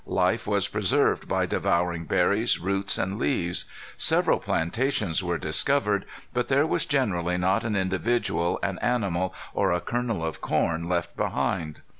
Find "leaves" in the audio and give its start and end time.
3.19-3.65